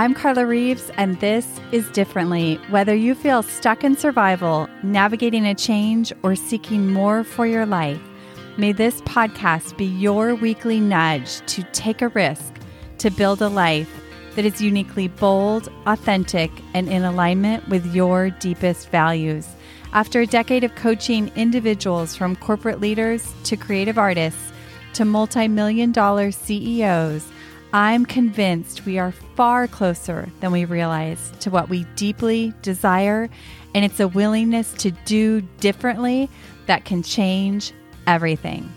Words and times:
I'm 0.00 0.14
Carla 0.14 0.46
Reeves, 0.46 0.90
and 0.96 1.20
this 1.20 1.60
is 1.72 1.86
Differently. 1.90 2.54
Whether 2.70 2.94
you 2.94 3.14
feel 3.14 3.42
stuck 3.42 3.84
in 3.84 3.98
survival, 3.98 4.66
navigating 4.82 5.44
a 5.44 5.54
change, 5.54 6.10
or 6.22 6.34
seeking 6.36 6.90
more 6.90 7.22
for 7.22 7.46
your 7.46 7.66
life, 7.66 8.00
may 8.56 8.72
this 8.72 9.02
podcast 9.02 9.76
be 9.76 9.84
your 9.84 10.34
weekly 10.34 10.80
nudge 10.80 11.44
to 11.48 11.62
take 11.74 12.00
a 12.00 12.08
risk 12.08 12.54
to 12.96 13.10
build 13.10 13.42
a 13.42 13.50
life 13.50 14.02
that 14.36 14.46
is 14.46 14.62
uniquely 14.62 15.08
bold, 15.08 15.70
authentic, 15.84 16.50
and 16.72 16.88
in 16.88 17.04
alignment 17.04 17.68
with 17.68 17.84
your 17.94 18.30
deepest 18.30 18.88
values. 18.88 19.46
After 19.92 20.22
a 20.22 20.26
decade 20.26 20.64
of 20.64 20.74
coaching 20.76 21.30
individuals 21.36 22.16
from 22.16 22.36
corporate 22.36 22.80
leaders 22.80 23.34
to 23.44 23.54
creative 23.54 23.98
artists 23.98 24.50
to 24.94 25.04
multi 25.04 25.46
million 25.46 25.92
dollar 25.92 26.30
CEOs, 26.30 27.30
I'm 27.72 28.04
convinced 28.04 28.84
we 28.84 28.98
are 28.98 29.12
far 29.12 29.68
closer 29.68 30.28
than 30.40 30.50
we 30.50 30.64
realize 30.64 31.32
to 31.38 31.50
what 31.50 31.68
we 31.68 31.84
deeply 31.94 32.52
desire, 32.62 33.30
and 33.76 33.84
it's 33.84 34.00
a 34.00 34.08
willingness 34.08 34.72
to 34.78 34.90
do 34.90 35.42
differently 35.60 36.28
that 36.66 36.84
can 36.84 37.04
change 37.04 37.72
everything. 38.08 38.68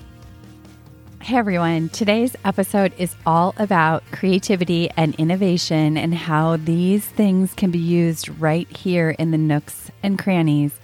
Hey 1.21 1.37
everyone, 1.37 1.89
today's 1.89 2.35
episode 2.45 2.93
is 2.99 3.15
all 3.25 3.55
about 3.57 4.03
creativity 4.11 4.91
and 4.91 5.15
innovation 5.15 5.97
and 5.97 6.13
how 6.13 6.57
these 6.57 7.03
things 7.03 7.55
can 7.55 7.71
be 7.71 7.79
used 7.79 8.29
right 8.39 8.69
here 8.77 9.11
in 9.17 9.31
the 9.31 9.39
nooks 9.39 9.89
and 10.03 10.19
crannies 10.19 10.79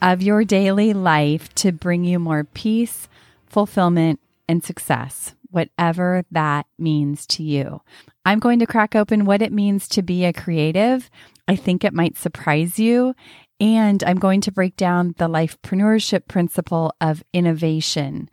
of 0.00 0.20
your 0.20 0.42
daily 0.42 0.92
life 0.92 1.54
to 1.56 1.70
bring 1.70 2.02
you 2.02 2.18
more 2.18 2.42
peace, 2.42 3.06
fulfillment, 3.46 4.18
and 4.48 4.64
success 4.64 5.34
whatever 5.52 6.24
that 6.30 6.66
means 6.78 7.26
to 7.28 7.42
you. 7.42 7.80
I'm 8.24 8.38
going 8.38 8.58
to 8.58 8.66
crack 8.66 8.96
open 8.96 9.24
what 9.24 9.42
it 9.42 9.52
means 9.52 9.88
to 9.88 10.02
be 10.02 10.24
a 10.24 10.32
creative. 10.32 11.08
I 11.46 11.56
think 11.56 11.84
it 11.84 11.94
might 11.94 12.16
surprise 12.16 12.78
you. 12.78 13.14
And 13.60 14.02
I'm 14.02 14.18
going 14.18 14.40
to 14.42 14.52
break 14.52 14.76
down 14.76 15.14
the 15.18 15.28
lifepreneurship 15.28 16.26
principle 16.26 16.94
of 17.00 17.22
innovation 17.32 18.28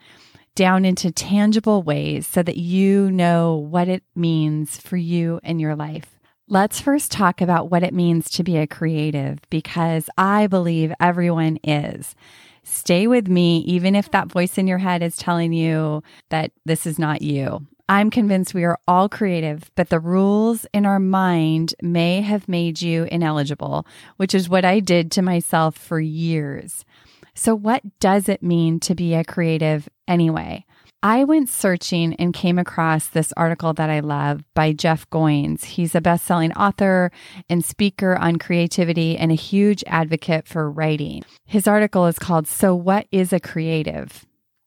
down 0.56 0.84
into 0.84 1.11
tangible 1.11 1.84
ways 1.84 2.28
so 2.28 2.44
that 2.44 2.58
you 2.58 3.09
know 3.11 3.56
what 3.56 3.88
it 3.88 4.04
means 4.16 4.78
for 4.78 4.98
you 4.98 5.39
and 5.44 5.61
your 5.61 5.76
life. 5.76 6.20
Let's 6.50 6.81
first 6.81 7.11
talk 7.11 7.42
about 7.42 7.70
what 7.70 7.83
it 7.83 7.94
means 7.94 8.30
to 8.31 8.44
be 8.44 8.58
a 8.58 8.67
creative 8.67 9.39
because 9.50 10.09
I 10.17 10.48
believe 10.48 10.92
everyone 11.00 11.59
is 11.64 12.16
stay 12.64 13.08
with 13.08 13.28
me, 13.28 13.60
even 13.60 13.96
if 13.96 14.12
that 14.12 14.28
voice 14.28 14.58
in 14.58 14.68
your 14.68 14.78
head 14.78 15.04
is 15.04 15.18
telling 15.18 15.54
you 15.54 16.04
that 16.30 16.52
this 16.66 16.86
is 16.86 17.00
not 17.00 17.22
you. 17.22 17.66
I'm 17.90 18.12
convinced 18.12 18.54
we 18.54 18.66
are 18.66 18.80
all 18.88 19.10
creative, 19.10 19.72
but 19.76 19.90
the 19.90 20.00
rules 20.00 20.68
in 20.74 20.86
our 20.86 21.00
mind 21.00 21.74
may 21.82 22.22
have 22.22 22.48
made 22.48 22.84
you 22.84 23.06
ineligible, 23.12 23.88
which 24.18 24.36
is 24.36 24.48
what 24.48 24.64
I 24.64 24.80
did 24.80 25.12
to 25.14 25.24
myself 25.24 25.76
for 25.76 26.00
years. 26.00 26.86
So, 27.34 27.56
what 27.56 27.82
does 28.00 28.30
it 28.30 28.44
mean 28.44 28.80
to 28.82 28.94
be 28.94 29.16
a 29.16 29.23
creative 29.23 29.90
anyway? 30.08 30.66
I 31.02 31.23
went 31.23 31.47
searching 31.47 32.14
and 32.16 32.33
came 32.33 32.59
across 32.59 33.08
this 33.08 33.31
article 33.38 33.72
that 33.73 33.89
I 33.89 34.02
love 34.02 34.44
by 34.53 34.73
Jeff 34.73 35.09
Goins. 35.09 35.64
He's 35.64 35.95
a 35.95 36.02
best 36.02 36.25
selling 36.25 36.52
author 36.53 37.09
and 37.50 37.64
speaker 37.64 38.17
on 38.17 38.36
creativity 38.36 39.16
and 39.16 39.31
a 39.31 39.36
huge 39.36 39.81
advocate 39.88 40.45
for 40.45 40.70
writing. 40.70 41.23
His 41.45 41.70
article 41.70 42.05
is 42.08 42.20
called 42.20 42.47
So, 42.47 42.75
What 42.75 43.08
is 43.14 43.31
a 43.31 43.39
Creative? 43.39 44.25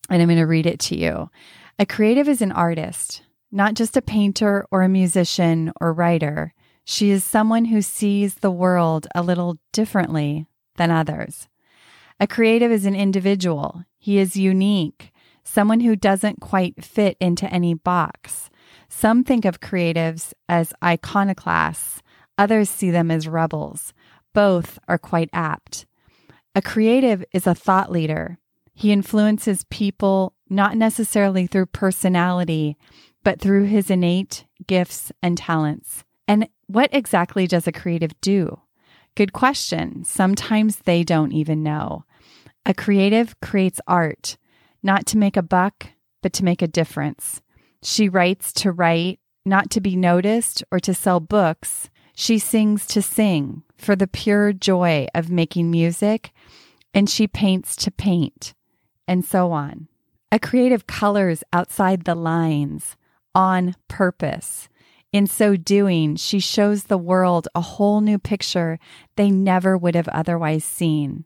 And 0.08 0.22
I'm 0.22 0.28
going 0.28 0.38
to 0.38 0.46
read 0.46 0.64
it 0.64 0.80
to 0.80 0.96
you. 0.96 1.28
A 1.78 1.84
creative 1.84 2.28
is 2.28 2.40
an 2.40 2.52
artist, 2.52 3.22
not 3.50 3.74
just 3.74 3.98
a 3.98 4.02
painter 4.02 4.66
or 4.70 4.80
a 4.82 4.88
musician 4.88 5.70
or 5.82 5.92
writer. 5.92 6.54
She 6.84 7.10
is 7.10 7.24
someone 7.24 7.66
who 7.66 7.82
sees 7.82 8.36
the 8.36 8.50
world 8.50 9.06
a 9.14 9.22
little 9.22 9.58
differently 9.70 10.46
than 10.76 10.90
others. 10.90 11.46
A 12.18 12.26
creative 12.26 12.72
is 12.72 12.86
an 12.86 12.94
individual. 12.94 13.84
He 13.98 14.16
is 14.16 14.34
unique 14.34 15.11
someone 15.44 15.80
who 15.80 15.96
doesn't 15.96 16.40
quite 16.40 16.84
fit 16.84 17.16
into 17.20 17.46
any 17.52 17.74
box. 17.74 18.50
Some 18.88 19.24
think 19.24 19.44
of 19.44 19.60
creatives 19.60 20.32
as 20.48 20.72
iconoclasts, 20.82 22.02
others 22.38 22.70
see 22.70 22.90
them 22.90 23.10
as 23.10 23.28
rebels. 23.28 23.92
Both 24.32 24.78
are 24.88 24.98
quite 24.98 25.30
apt. 25.32 25.86
A 26.54 26.62
creative 26.62 27.24
is 27.32 27.46
a 27.46 27.54
thought 27.54 27.90
leader. 27.90 28.38
He 28.74 28.92
influences 28.92 29.64
people 29.70 30.34
not 30.48 30.76
necessarily 30.76 31.46
through 31.46 31.66
personality, 31.66 32.76
but 33.24 33.40
through 33.40 33.64
his 33.64 33.90
innate 33.90 34.44
gifts 34.66 35.12
and 35.22 35.36
talents. 35.36 36.04
And 36.26 36.48
what 36.66 36.90
exactly 36.92 37.46
does 37.46 37.66
a 37.66 37.72
creative 37.72 38.18
do? 38.20 38.60
Good 39.14 39.32
question. 39.32 40.04
Sometimes 40.04 40.76
they 40.78 41.02
don't 41.02 41.32
even 41.32 41.62
know. 41.62 42.04
A 42.64 42.72
creative 42.72 43.38
creates 43.40 43.80
art, 43.86 44.36
not 44.82 45.06
to 45.06 45.18
make 45.18 45.36
a 45.36 45.42
buck, 45.42 45.88
but 46.22 46.32
to 46.34 46.44
make 46.44 46.62
a 46.62 46.68
difference. 46.68 47.40
She 47.82 48.08
writes 48.08 48.52
to 48.54 48.72
write, 48.72 49.20
not 49.44 49.70
to 49.70 49.80
be 49.80 49.96
noticed 49.96 50.62
or 50.70 50.78
to 50.80 50.94
sell 50.94 51.20
books. 51.20 51.90
She 52.14 52.38
sings 52.38 52.86
to 52.88 53.02
sing 53.02 53.62
for 53.76 53.96
the 53.96 54.06
pure 54.06 54.52
joy 54.52 55.06
of 55.14 55.30
making 55.30 55.70
music, 55.70 56.32
and 56.94 57.08
she 57.08 57.26
paints 57.26 57.74
to 57.76 57.90
paint, 57.90 58.54
and 59.08 59.24
so 59.24 59.50
on. 59.52 59.88
A 60.30 60.38
creative 60.38 60.86
colors 60.86 61.42
outside 61.52 62.04
the 62.04 62.14
lines 62.14 62.96
on 63.34 63.74
purpose. 63.88 64.68
In 65.12 65.26
so 65.26 65.56
doing, 65.56 66.16
she 66.16 66.38
shows 66.38 66.84
the 66.84 66.98
world 66.98 67.48
a 67.54 67.60
whole 67.60 68.00
new 68.00 68.18
picture 68.18 68.78
they 69.16 69.30
never 69.30 69.76
would 69.76 69.94
have 69.94 70.08
otherwise 70.08 70.64
seen. 70.64 71.24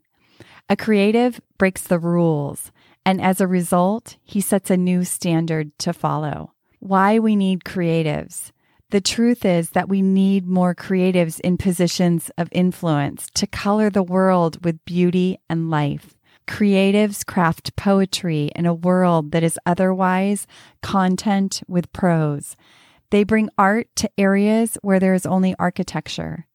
A 0.68 0.76
creative 0.76 1.40
breaks 1.58 1.82
the 1.82 1.98
rules, 1.98 2.72
and 3.06 3.20
as 3.22 3.40
a 3.40 3.46
result, 3.46 4.16
he 4.24 4.40
sets 4.40 4.68
a 4.68 4.76
new 4.76 5.04
standard 5.04 5.70
to 5.78 5.92
follow. 5.92 6.52
Why 6.80 7.20
we 7.20 7.36
need 7.36 7.62
creatives. 7.62 8.50
The 8.90 9.00
truth 9.00 9.44
is 9.44 9.70
that 9.70 9.88
we 9.88 10.02
need 10.02 10.48
more 10.48 10.74
creatives 10.74 11.38
in 11.40 11.56
positions 11.56 12.32
of 12.36 12.48
influence 12.50 13.28
to 13.34 13.46
color 13.46 13.90
the 13.90 14.02
world 14.02 14.64
with 14.64 14.84
beauty 14.84 15.38
and 15.48 15.70
life. 15.70 16.16
Creatives 16.48 17.24
craft 17.24 17.76
poetry 17.76 18.50
in 18.56 18.66
a 18.66 18.74
world 18.74 19.30
that 19.30 19.44
is 19.44 19.58
otherwise 19.64 20.48
content 20.82 21.62
with 21.68 21.92
prose. 21.92 22.56
They 23.10 23.22
bring 23.22 23.50
art 23.56 23.86
to 23.96 24.10
areas 24.18 24.78
where 24.82 24.98
there 24.98 25.14
is 25.14 25.26
only 25.26 25.54
architecture. 25.60 26.46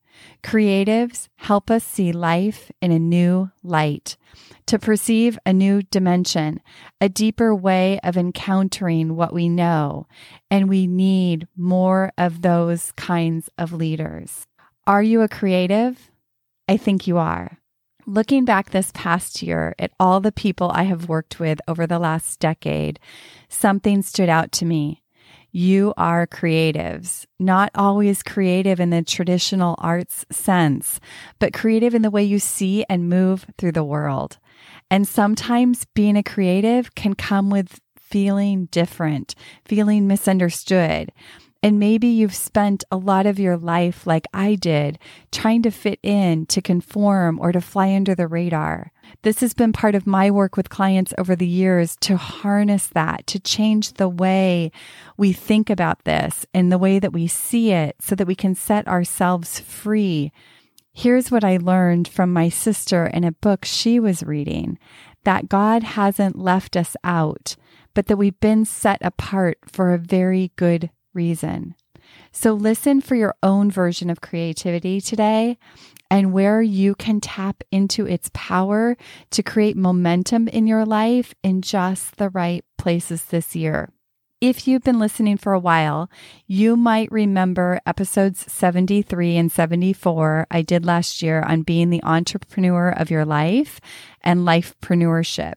Creatives 0.44 1.28
help 1.38 1.70
us 1.70 1.84
see 1.84 2.12
life 2.12 2.72
in 2.82 2.92
a 2.92 3.00
new 3.00 3.52
light, 3.64 4.18
to 4.66 4.80
perceive 4.80 5.38
a 5.46 5.54
new 5.54 5.82
dimension, 5.84 6.62
a 7.00 7.10
deeper 7.10 7.54
way 7.54 8.00
of 8.04 8.18
encountering 8.18 9.16
what 9.16 9.34
we 9.34 9.50
know. 9.50 10.08
And 10.50 10.70
we 10.70 10.88
need 10.88 11.48
more 11.56 12.12
of 12.18 12.42
those 12.42 12.92
kinds 12.94 13.50
of 13.58 13.74
leaders. 13.74 14.48
Are 14.88 15.04
you 15.04 15.22
a 15.22 15.28
creative? 15.28 16.12
I 16.68 16.78
think 16.78 17.08
you 17.08 17.18
are. 17.18 17.60
Looking 18.08 18.46
back 18.46 18.72
this 18.72 18.92
past 18.94 19.44
year 19.44 19.76
at 19.78 19.92
all 20.00 20.20
the 20.20 20.32
people 20.32 20.72
I 20.74 20.84
have 20.84 21.08
worked 21.08 21.40
with 21.40 21.60
over 21.68 21.86
the 21.86 22.00
last 22.00 22.40
decade, 22.40 23.00
something 23.48 24.02
stood 24.02 24.30
out 24.30 24.52
to 24.54 24.66
me 24.66 25.04
you 25.52 25.94
are 25.98 26.26
creatives, 26.26 27.26
not 27.40 27.72
always 27.76 28.24
creative 28.24 28.80
in 28.80 28.90
the 28.90 29.02
traditional 29.04 29.76
arts 29.80 30.26
sense, 30.32 31.00
but 31.40 31.54
creative 31.54 31.94
in 31.94 32.02
the 32.02 32.12
way 32.12 32.24
you 32.24 32.40
see 32.40 32.86
and 32.90 33.10
move 33.10 33.46
through 33.58 33.74
the 33.74 33.84
world. 33.84 34.38
And 34.90 35.08
sometimes 35.08 35.86
being 35.94 36.18
a 36.18 36.24
creative 36.24 36.96
can 36.96 37.14
come 37.14 37.50
with 37.50 37.80
feeling 37.98 38.66
different, 38.72 39.36
feeling 39.66 40.08
misunderstood. 40.08 41.12
And 41.64 41.80
maybe 41.80 42.08
you've 42.08 42.34
spent 42.34 42.84
a 42.92 42.98
lot 42.98 43.28
of 43.28 43.38
your 43.38 43.56
life, 43.56 44.08
like 44.08 44.26
I 44.34 44.56
did, 44.56 44.98
trying 45.32 45.62
to 45.62 45.70
fit 45.70 46.00
in, 46.02 46.48
to 46.48 46.60
conform, 46.60 47.40
or 47.40 47.52
to 47.52 47.62
fly 47.62 47.94
under 47.94 48.16
the 48.16 48.28
radar. 48.28 48.92
This 49.22 49.42
has 49.42 49.54
been 49.54 49.72
part 49.72 49.94
of 49.94 50.08
my 50.08 50.32
work 50.32 50.58
with 50.58 50.70
clients 50.70 51.14
over 51.20 51.36
the 51.36 51.48
years 51.48 51.96
to 52.02 52.18
harness 52.18 52.88
that, 52.88 53.28
to 53.28 53.40
change 53.40 53.94
the 53.94 54.10
way 54.10 54.72
we 55.18 55.34
think 55.34 55.70
about 55.70 56.04
this 56.04 56.48
and 56.52 56.72
the 56.72 56.80
way 56.80 56.98
that 56.98 57.14
we 57.14 57.28
see 57.28 57.72
it 57.72 57.96
so 58.00 58.16
that 58.16 58.28
we 58.28 58.36
can 58.36 58.56
set 58.56 58.88
ourselves 58.88 59.60
free. 59.60 60.32
Here's 60.94 61.30
what 61.30 61.44
I 61.44 61.58
learned 61.58 62.08
from 62.08 62.34
my 62.34 62.50
sister 62.50 63.06
in 63.06 63.24
a 63.24 63.32
book 63.32 63.66
she 63.66 64.00
was 64.00 64.24
reading 64.24 64.80
that 65.24 65.48
God 65.48 65.84
hasn't 65.84 66.40
left 66.40 66.76
us 66.76 66.96
out, 67.04 67.56
but 67.94 68.08
that 68.08 68.18
we've 68.18 68.40
been 68.40 68.66
set 68.66 68.98
apart 69.02 69.60
for 69.68 69.94
a 69.94 70.00
very 70.00 70.52
good 70.56 70.90
reason. 71.14 71.76
So 72.32 72.54
listen 72.54 73.02
for 73.02 73.16
your 73.16 73.36
own 73.44 73.70
version 73.72 74.10
of 74.10 74.22
creativity 74.22 75.02
today 75.02 75.58
and 76.10 76.34
where 76.34 76.62
you 76.62 76.96
can 76.96 77.22
tap 77.22 77.64
into 77.72 78.06
its 78.06 78.30
power 78.34 78.98
to 79.32 79.44
create 79.44 79.78
momentum 79.78 80.48
in 80.48 80.68
your 80.68 80.86
life 80.86 81.34
in 81.44 81.62
just 81.62 82.18
the 82.18 82.30
right 82.30 82.66
places 82.78 83.26
this 83.26 83.56
year. 83.56 83.90
If 84.42 84.68
you've 84.68 84.84
been 84.84 84.98
listening 84.98 85.38
for 85.38 85.54
a 85.54 85.60
while, 85.60 86.10
you 86.48 86.76
might 86.76 87.12
remember 87.12 87.80
episodes 87.86 88.52
73 88.52 89.38
and 89.38 89.52
74 89.52 90.48
I 90.50 90.64
did 90.64 90.84
last 90.84 91.22
year 91.22 91.44
on 91.44 91.62
being 91.62 91.92
the 91.92 92.04
entrepreneur 92.04 92.90
of 92.90 93.12
your 93.12 93.24
life 93.24 93.80
and 94.22 94.40
lifepreneurship. 94.40 95.54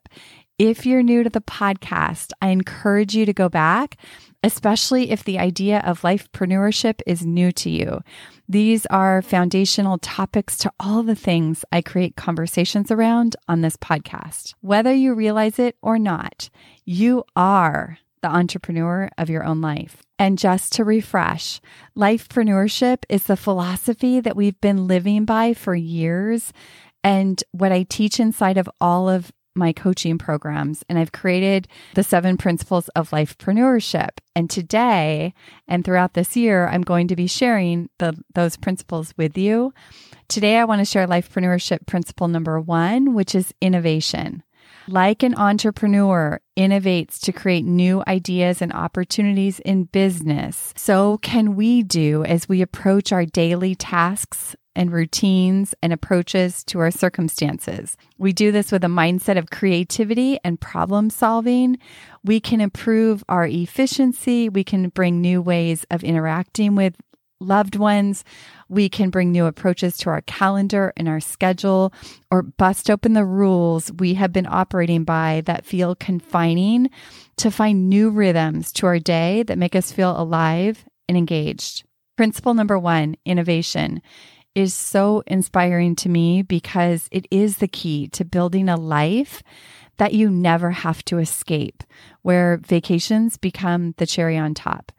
If 0.59 0.85
you're 0.85 1.03
new 1.03 1.25
to 1.25 1.31
the 1.31 1.41
podcast, 1.41 2.33
I 2.43 2.49
encourage 2.49 3.17
you 3.17 3.25
to 3.25 3.33
go 3.33 3.49
back, 3.49 3.97
especially 4.45 5.11
if 5.11 5.25
the 5.25 5.39
idea 5.39 5.81
of 5.87 6.03
lifepreneurship 6.03 7.01
is 7.07 7.25
new 7.25 7.51
to 7.51 7.71
you. 7.71 8.03
These 8.47 8.85
are 8.87 9.23
foundational 9.23 9.97
topics 9.97 10.59
to 10.59 10.73
all 10.79 11.03
the 11.03 11.15
things 11.15 11.65
I 11.73 11.81
create 11.81 12.15
conversations 12.15 12.91
around 12.91 13.37
on 13.49 13.63
this 13.63 13.79
podcast. 13.79 14.53
Whether 14.61 14.93
you 14.93 15.15
realize 15.15 15.59
it 15.59 15.77
or 15.81 15.99
not, 15.99 16.51
you 16.85 17.25
are 17.35 17.99
the 18.21 18.29
entrepreneur 18.29 19.09
of 19.17 19.31
your 19.31 19.45
own 19.45 19.63
life. 19.63 20.03
And 20.19 20.39
just 20.39 20.75
to 20.75 20.85
refresh, 20.85 21.63
lifepreneurship 21.97 23.05
is 23.09 23.25
the 23.25 23.39
philosophy 23.39 24.21
that 24.21 24.37
we've 24.37 24.61
been 24.61 24.87
living 24.87 25.25
by 25.25 25.55
for 25.55 25.75
years 25.75 26.53
and 27.03 27.43
what 27.53 27.73
I 27.73 27.85
teach 27.85 28.21
inside 28.21 28.59
of 28.59 28.69
all 28.79 29.09
of 29.09 29.33
my 29.55 29.73
coaching 29.73 30.19
programs. 30.19 30.85
And 30.89 30.99
I've 30.99 31.13
created 31.13 31.69
the 31.95 32.03
seven 32.03 32.37
principles 32.37 32.89
of 32.91 33.11
lifepreneurship. 33.11 34.11
And 34.35 34.51
today 34.51 35.35
and 35.69 35.85
throughout 35.85 36.15
this 36.15 36.37
year, 36.37 36.69
I'm 36.69 36.83
going 36.83 37.09
to 37.09 37.17
be 37.17 37.27
sharing 37.27 37.89
the, 37.99 38.15
those 38.35 38.57
principles 38.57 39.15
with 39.17 39.39
you. 39.39 39.73
Today, 40.29 40.57
I 40.59 40.65
want 40.65 40.81
to 40.81 40.85
share 40.85 41.07
lifepreneurship 41.07 41.87
principle 41.87 42.29
number 42.29 42.61
one, 42.61 43.15
which 43.15 43.35
is 43.35 43.55
innovation. 43.61 44.43
Like 44.87 45.23
an 45.23 45.35
entrepreneur 45.35 46.41
innovates 46.59 47.19
to 47.21 47.33
create 47.33 47.65
new 47.65 48.03
ideas 48.07 48.61
and 48.61 48.73
opportunities 48.73 49.59
in 49.61 49.85
business, 49.85 50.75
so 50.77 51.17
can 51.19 51.57
we 51.57 51.83
do 51.83 52.23
as 52.25 52.49
we 52.51 52.61
approach 52.61 53.11
our 53.11 53.25
daily 53.25 53.75
tasks 53.75 54.55
and 54.77 54.93
routines 54.93 55.75
and 55.83 55.93
approaches 55.93 56.65
to 56.65 56.79
our 56.81 56.91
circumstances. 56.91 57.97
We 58.19 58.33
do 58.33 58.53
this 58.53 58.73
with 58.73 58.85
a 58.85 58.89
mindset 58.89 59.39
of 59.39 59.51
creativity 59.51 60.39
and 60.45 60.61
problem 60.61 61.11
solving. 61.11 61.79
We 62.25 62.41
can 62.41 62.61
improve 62.61 63.25
our 63.29 63.47
efficiency. 63.47 64.49
We 64.49 64.65
can 64.65 64.89
bring 64.89 65.21
new 65.21 65.41
ways 65.41 65.87
of 65.91 66.05
interacting 66.05 66.75
with 66.75 66.95
loved 67.41 67.77
ones. 67.77 68.25
We 68.69 68.89
can 68.89 69.11
bring 69.11 69.31
new 69.31 69.47
approaches 69.47 69.97
to 69.99 70.11
our 70.11 70.23
calendar 70.23 70.93
and 70.97 71.09
our 71.09 71.21
schedule 71.21 71.93
or 72.31 72.43
bust 72.43 72.91
open 72.91 73.13
the 73.13 73.25
rules 73.25 73.93
we 73.99 74.15
have 74.15 74.33
been 74.33 74.47
operating 74.49 75.05
by 75.05 75.43
that 75.47 75.67
feel 75.67 75.95
confining 75.95 76.91
to 77.37 77.51
find 77.51 77.89
new 77.89 78.11
rhythms 78.11 78.73
to 78.73 78.87
our 78.87 78.99
day 78.99 79.43
that 79.45 79.59
make 79.59 79.77
us 79.77 79.93
feel 79.93 80.19
alive 80.19 80.85
and 81.09 81.19
engaged. 81.19 81.85
Principle 82.17 82.55
number 82.55 82.79
one 82.79 83.17
innovation 83.25 84.01
is 84.55 84.75
so 84.75 85.23
inspiring 85.27 85.97
to 85.97 86.09
me 86.09 86.43
because 86.43 87.09
it 87.11 87.27
is 87.31 87.59
the 87.59 87.69
key 87.69 88.09
to 88.09 88.25
building 88.25 88.69
a 88.69 88.77
life 88.77 89.43
that 89.97 90.15
you 90.15 90.29
never 90.29 90.71
have 90.71 91.05
to 91.05 91.19
escape, 91.19 91.83
where 92.23 92.59
vacations 92.59 93.37
become 93.37 93.95
the 93.99 94.07
cherry 94.07 94.37
on 94.37 94.55
top. 94.55 94.93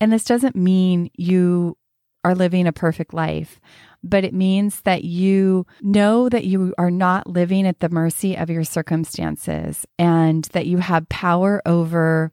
And 0.00 0.12
this 0.12 0.24
doesn't 0.24 0.56
mean 0.56 1.10
you 1.14 1.76
are 2.24 2.34
living 2.34 2.66
a 2.66 2.72
perfect 2.72 3.14
life, 3.14 3.60
but 4.02 4.24
it 4.24 4.34
means 4.34 4.80
that 4.82 5.04
you 5.04 5.66
know 5.80 6.28
that 6.28 6.44
you 6.44 6.74
are 6.78 6.90
not 6.90 7.26
living 7.26 7.66
at 7.66 7.80
the 7.80 7.88
mercy 7.88 8.36
of 8.36 8.50
your 8.50 8.64
circumstances 8.64 9.86
and 9.98 10.44
that 10.46 10.66
you 10.66 10.78
have 10.78 11.08
power 11.08 11.60
over 11.66 12.32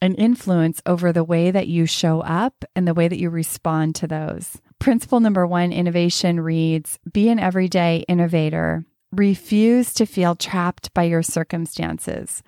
an 0.00 0.14
influence 0.16 0.82
over 0.86 1.12
the 1.12 1.24
way 1.24 1.50
that 1.50 1.68
you 1.68 1.86
show 1.86 2.20
up 2.20 2.64
and 2.76 2.86
the 2.86 2.94
way 2.94 3.08
that 3.08 3.18
you 3.18 3.30
respond 3.30 3.94
to 3.94 4.06
those. 4.06 4.60
Principle 4.84 5.20
number 5.20 5.46
one 5.46 5.72
innovation 5.72 6.40
reads 6.40 6.98
Be 7.10 7.30
an 7.30 7.38
everyday 7.38 8.04
innovator. 8.06 8.84
Refuse 9.12 9.94
to 9.94 10.04
feel 10.04 10.34
trapped 10.34 10.92
by 10.92 11.04
your 11.04 11.22
circumstances. 11.22 12.42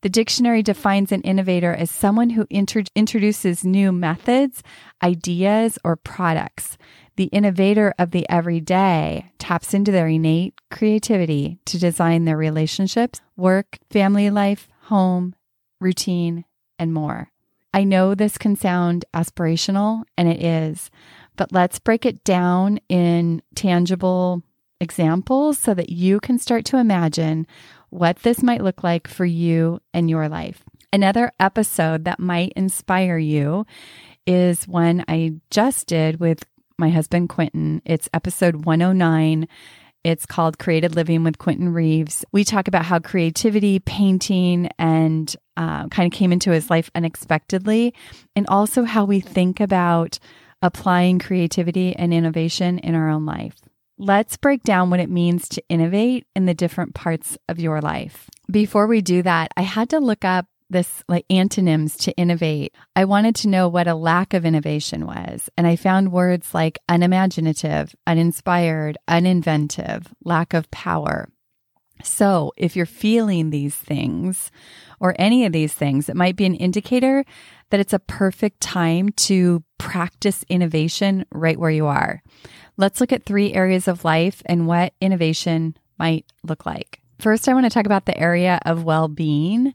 The 0.00 0.08
dictionary 0.08 0.62
defines 0.62 1.12
an 1.12 1.20
innovator 1.20 1.74
as 1.74 1.90
someone 1.90 2.30
who 2.30 2.46
inter- 2.48 2.84
introduces 2.94 3.66
new 3.66 3.92
methods, 3.92 4.62
ideas, 5.02 5.78
or 5.84 5.96
products. 5.96 6.78
The 7.16 7.24
innovator 7.24 7.92
of 7.98 8.12
the 8.12 8.26
everyday 8.30 9.30
taps 9.36 9.74
into 9.74 9.92
their 9.92 10.08
innate 10.08 10.54
creativity 10.70 11.58
to 11.66 11.78
design 11.78 12.24
their 12.24 12.38
relationships, 12.38 13.20
work, 13.36 13.78
family 13.90 14.30
life, 14.30 14.68
home, 14.84 15.34
routine, 15.82 16.46
and 16.78 16.94
more. 16.94 17.30
I 17.74 17.82
know 17.82 18.14
this 18.14 18.38
can 18.38 18.54
sound 18.54 19.04
aspirational, 19.12 20.04
and 20.16 20.28
it 20.28 20.40
is, 20.40 20.92
but 21.36 21.52
let's 21.52 21.78
break 21.78 22.06
it 22.06 22.24
down 22.24 22.78
in 22.88 23.42
tangible 23.54 24.42
examples 24.80 25.58
so 25.58 25.74
that 25.74 25.90
you 25.90 26.20
can 26.20 26.38
start 26.38 26.64
to 26.66 26.78
imagine 26.78 27.46
what 27.90 28.18
this 28.18 28.42
might 28.42 28.62
look 28.62 28.82
like 28.82 29.08
for 29.08 29.24
you 29.24 29.80
and 29.92 30.10
your 30.10 30.28
life. 30.28 30.62
Another 30.92 31.32
episode 31.40 32.04
that 32.04 32.20
might 32.20 32.52
inspire 32.54 33.18
you 33.18 33.66
is 34.26 34.66
one 34.68 35.04
I 35.08 35.34
just 35.50 35.86
did 35.86 36.20
with 36.20 36.44
my 36.78 36.90
husband, 36.90 37.28
Quentin. 37.28 37.82
It's 37.84 38.08
episode 38.12 38.64
109. 38.64 39.48
It's 40.02 40.26
called 40.26 40.58
Created 40.58 40.94
Living 40.94 41.24
with 41.24 41.38
Quentin 41.38 41.72
Reeves. 41.72 42.24
We 42.30 42.44
talk 42.44 42.68
about 42.68 42.84
how 42.84 42.98
creativity, 42.98 43.78
painting, 43.78 44.68
and 44.78 45.34
uh, 45.56 45.88
kind 45.88 46.12
of 46.12 46.16
came 46.16 46.32
into 46.32 46.50
his 46.50 46.68
life 46.68 46.90
unexpectedly, 46.94 47.94
and 48.36 48.46
also 48.48 48.84
how 48.84 49.04
we 49.04 49.20
think 49.20 49.60
about 49.60 50.18
applying 50.64 51.18
creativity 51.18 51.94
and 51.94 52.14
innovation 52.14 52.78
in 52.78 52.94
our 52.94 53.10
own 53.10 53.26
life. 53.26 53.54
Let's 53.98 54.38
break 54.38 54.62
down 54.62 54.88
what 54.88 54.98
it 54.98 55.10
means 55.10 55.46
to 55.50 55.62
innovate 55.68 56.26
in 56.34 56.46
the 56.46 56.54
different 56.54 56.94
parts 56.94 57.36
of 57.50 57.60
your 57.60 57.82
life. 57.82 58.30
Before 58.50 58.86
we 58.86 59.02
do 59.02 59.22
that, 59.22 59.52
I 59.58 59.62
had 59.62 59.90
to 59.90 60.00
look 60.00 60.24
up 60.24 60.46
this 60.70 61.04
like 61.06 61.26
antonyms 61.28 61.98
to 61.98 62.12
innovate. 62.16 62.74
I 62.96 63.04
wanted 63.04 63.34
to 63.36 63.48
know 63.48 63.68
what 63.68 63.86
a 63.86 63.94
lack 63.94 64.32
of 64.32 64.46
innovation 64.46 65.06
was. 65.06 65.50
And 65.58 65.66
I 65.66 65.76
found 65.76 66.10
words 66.10 66.54
like 66.54 66.78
unimaginative, 66.88 67.94
uninspired, 68.06 68.96
uninventive, 69.06 70.06
lack 70.24 70.54
of 70.54 70.70
power. 70.70 71.28
So, 72.04 72.52
if 72.56 72.76
you're 72.76 72.86
feeling 72.86 73.50
these 73.50 73.74
things 73.74 74.50
or 75.00 75.14
any 75.18 75.44
of 75.44 75.52
these 75.52 75.72
things, 75.72 76.08
it 76.08 76.16
might 76.16 76.36
be 76.36 76.44
an 76.44 76.54
indicator 76.54 77.24
that 77.70 77.80
it's 77.80 77.92
a 77.92 77.98
perfect 77.98 78.60
time 78.60 79.08
to 79.10 79.64
practice 79.78 80.44
innovation 80.48 81.24
right 81.32 81.58
where 81.58 81.70
you 81.70 81.86
are. 81.86 82.22
Let's 82.76 83.00
look 83.00 83.12
at 83.12 83.24
three 83.24 83.54
areas 83.54 83.88
of 83.88 84.04
life 84.04 84.42
and 84.46 84.66
what 84.66 84.94
innovation 85.00 85.76
might 85.98 86.26
look 86.42 86.66
like. 86.66 87.00
First, 87.18 87.48
I 87.48 87.54
want 87.54 87.64
to 87.64 87.70
talk 87.70 87.86
about 87.86 88.06
the 88.06 88.18
area 88.18 88.60
of 88.66 88.84
well 88.84 89.08
being. 89.08 89.74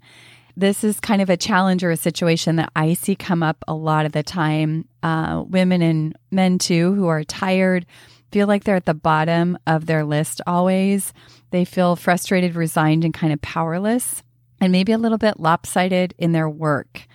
This 0.56 0.84
is 0.84 1.00
kind 1.00 1.22
of 1.22 1.30
a 1.30 1.38
challenge 1.38 1.84
or 1.84 1.92
a 1.92 1.98
situation 1.98 2.58
that 2.58 2.72
I 2.76 2.94
see 2.94 3.16
come 3.16 3.42
up 3.42 3.64
a 3.68 3.74
lot 3.74 4.06
of 4.06 4.12
the 4.12 4.24
time. 4.24 4.88
Uh, 5.02 5.44
women 5.48 5.82
and 5.82 6.18
men, 6.32 6.58
too, 6.58 6.94
who 6.96 7.08
are 7.08 7.24
tired, 7.24 7.86
feel 8.32 8.48
like 8.48 8.64
they're 8.64 8.76
at 8.76 8.86
the 8.86 8.94
bottom 8.94 9.58
of 9.66 9.86
their 9.86 10.04
list 10.04 10.42
always. 10.48 11.14
They 11.52 11.66
feel 11.66 11.96
frustrated, 11.96 12.56
resigned, 12.56 13.04
and 13.04 13.14
kind 13.14 13.34
of 13.34 13.42
powerless, 13.42 14.24
and 14.62 14.72
maybe 14.72 14.92
a 14.92 14.98
little 14.98 15.18
bit 15.18 15.40
lopsided 15.40 16.14
in 16.18 16.32
their 16.32 16.50
work. 16.50 17.08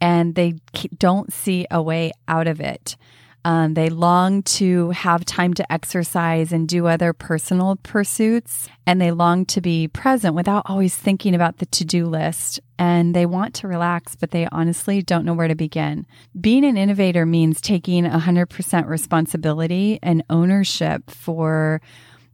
And 0.00 0.34
they 0.34 0.54
don't 0.98 1.32
see 1.32 1.66
a 1.70 1.80
way 1.80 2.12
out 2.26 2.46
of 2.46 2.60
it. 2.60 2.96
Um, 3.44 3.74
they 3.74 3.90
long 3.90 4.42
to 4.44 4.90
have 4.90 5.24
time 5.24 5.52
to 5.54 5.72
exercise 5.72 6.52
and 6.52 6.68
do 6.68 6.86
other 6.86 7.12
personal 7.12 7.76
pursuits, 7.82 8.68
and 8.86 9.00
they 9.00 9.10
long 9.10 9.46
to 9.46 9.60
be 9.60 9.88
present 9.88 10.34
without 10.34 10.62
always 10.66 10.96
thinking 10.96 11.34
about 11.34 11.58
the 11.58 11.66
to 11.66 11.84
do 11.84 12.06
list. 12.06 12.60
And 12.78 13.14
they 13.14 13.26
want 13.26 13.54
to 13.54 13.68
relax, 13.68 14.14
but 14.14 14.30
they 14.30 14.46
honestly 14.52 15.02
don't 15.02 15.24
know 15.24 15.34
where 15.34 15.48
to 15.48 15.54
begin. 15.54 16.06
Being 16.40 16.64
an 16.64 16.76
innovator 16.76 17.26
means 17.26 17.60
taking 17.60 18.04
100% 18.04 18.86
responsibility 18.86 19.98
and 20.02 20.24
ownership 20.30 21.10
for 21.10 21.80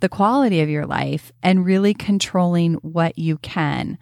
the 0.01 0.09
quality 0.09 0.61
of 0.61 0.69
your 0.69 0.87
life 0.87 1.33
and 1.43 1.65
really 1.65 1.95
controlling 1.95 2.75
what 2.75 3.19
you 3.19 3.39
can 3.39 3.99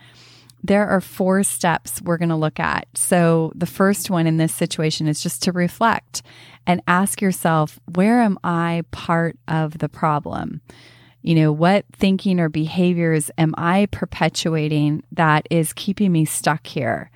there 0.66 0.88
are 0.88 1.00
four 1.00 1.42
steps 1.42 2.02
we're 2.02 2.16
going 2.16 2.30
to 2.30 2.36
look 2.36 2.58
at. 2.58 2.86
So, 2.94 3.52
the 3.54 3.66
first 3.66 4.10
one 4.10 4.26
in 4.26 4.36
this 4.36 4.54
situation 4.54 5.06
is 5.06 5.22
just 5.22 5.42
to 5.44 5.52
reflect 5.52 6.22
and 6.66 6.82
ask 6.88 7.20
yourself, 7.20 7.78
where 7.94 8.20
am 8.20 8.38
I 8.42 8.82
part 8.90 9.38
of 9.46 9.78
the 9.78 9.88
problem? 9.88 10.60
You 11.22 11.34
know, 11.36 11.52
what 11.52 11.84
thinking 11.92 12.40
or 12.40 12.48
behaviors 12.48 13.30
am 13.38 13.54
I 13.56 13.86
perpetuating 13.90 15.04
that 15.12 15.46
is 15.50 15.72
keeping 15.72 16.12
me 16.12 16.24
stuck 16.24 16.66
here? 16.66 17.10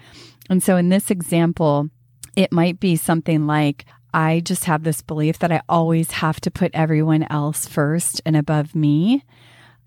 And 0.49 0.63
so, 0.63 0.77
in 0.77 0.89
this 0.89 1.11
example, 1.11 1.91
it 2.37 2.53
might 2.53 2.81
be 2.81 2.97
something 2.97 3.47
like, 3.47 3.87
I 4.13 4.41
just 4.41 4.65
have 4.65 4.83
this 4.83 5.03
belief 5.03 5.39
that 5.41 5.53
I 5.53 5.63
always 5.69 6.11
have 6.13 6.41
to 6.41 6.51
put 6.51 6.73
everyone 6.75 7.27
else 7.31 7.67
first 7.67 8.21
and 8.27 8.37
above 8.37 8.75
me. 8.75 9.25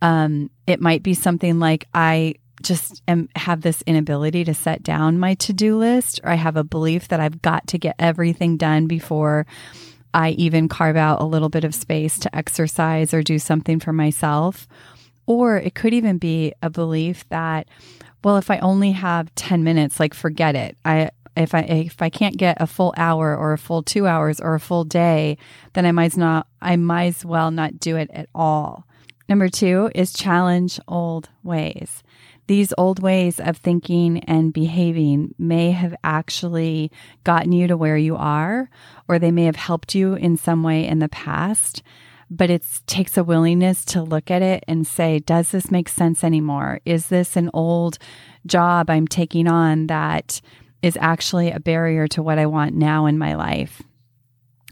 Um, 0.02 0.50
it 0.68 0.82
might 0.82 1.04
be 1.04 1.14
something 1.14 1.60
like 1.60 1.88
I 1.94 2.36
just 2.64 3.02
am, 3.08 3.30
have 3.36 3.62
this 3.62 3.82
inability 3.86 4.44
to 4.46 4.54
set 4.54 4.84
down 4.84 5.20
my 5.20 5.36
to 5.36 5.54
do 5.54 5.78
list, 5.78 6.20
or 6.24 6.32
I 6.32 6.36
have 6.36 6.58
a 6.58 6.64
belief 6.64 7.08
that 7.10 7.20
I've 7.20 7.42
got 7.42 7.68
to 7.68 7.78
get 7.78 7.96
everything 8.00 8.58
done 8.58 8.88
before 8.88 9.46
I 10.14 10.32
even 10.32 10.70
carve 10.70 10.96
out 10.96 11.22
a 11.22 11.26
little 11.26 11.50
bit 11.50 11.64
of 11.64 11.74
space 11.74 12.20
to 12.20 12.36
exercise 12.36 13.14
or 13.14 13.24
do 13.24 13.40
something 13.40 13.80
for 13.80 13.94
myself. 13.94 14.68
Or 15.26 15.58
it 15.58 15.76
could 15.76 15.94
even 15.94 16.18
be 16.18 16.54
a 16.62 16.70
belief 16.70 17.28
that, 17.30 17.68
well, 18.24 18.38
if 18.38 18.52
I 18.52 18.60
only 18.60 18.92
have 18.92 19.34
10 19.36 19.64
minutes, 19.64 20.00
like 20.00 20.14
forget 20.14 20.56
it. 20.56 20.78
I, 20.86 21.10
if 21.36 21.56
I 21.56 21.62
if 21.62 22.02
I 22.02 22.10
can't 22.10 22.38
get 22.38 22.62
a 22.62 22.68
full 22.68 22.94
hour 22.96 23.36
or 23.36 23.54
a 23.54 23.58
full 23.58 23.82
two 23.82 24.06
hours 24.06 24.40
or 24.40 24.54
a 24.54 24.60
full 24.60 24.84
day, 24.84 25.38
then 25.74 25.86
I 25.86 25.92
might 25.92 26.16
not 26.16 26.48
I 26.62 26.76
might 26.76 27.08
as 27.08 27.26
well 27.26 27.50
not 27.50 27.80
do 27.80 27.96
it 27.96 28.12
at 28.14 28.30
all. 28.36 28.86
Number 29.28 29.50
two 29.50 29.90
is 29.96 30.14
challenge 30.14 30.80
old 30.88 31.30
ways. 31.44 32.04
These 32.48 32.74
old 32.78 33.02
ways 33.02 33.40
of 33.40 33.58
thinking 33.58 34.20
and 34.26 34.52
behaving 34.52 35.34
may 35.38 35.72
have 35.72 35.96
actually 36.04 36.92
gotten 37.24 37.52
you 37.54 37.68
to 37.68 37.78
where 37.78 37.98
you 37.98 38.16
are, 38.16 38.70
or 39.08 39.18
they 39.18 39.32
may 39.32 39.46
have 39.46 39.56
helped 39.56 39.96
you 39.96 40.16
in 40.16 40.36
some 40.36 40.62
way 40.62 40.86
in 40.86 41.00
the 41.00 41.10
past. 41.10 41.84
But 42.30 42.50
it 42.50 42.66
takes 42.88 43.16
a 43.16 43.24
willingness 43.24 43.86
to 43.86 44.02
look 44.02 44.32
at 44.32 44.42
it 44.42 44.64
and 44.68 44.88
say, 44.88 45.20
does 45.20 45.52
this 45.52 45.72
make 45.72 45.88
sense 45.88 46.24
anymore? 46.24 46.80
Is 46.84 47.08
this 47.08 47.36
an 47.36 47.50
old 47.54 47.98
job 48.46 48.90
I'm 48.90 49.08
taking 49.08 49.48
on 49.48 49.88
that 49.88 50.42
is 50.82 50.98
actually 51.00 51.52
a 51.52 51.60
barrier 51.60 52.08
to 52.10 52.24
what 52.24 52.40
I 52.40 52.46
want 52.46 52.76
now 52.76 53.06
in 53.06 53.18
my 53.18 53.36
life? 53.36 53.82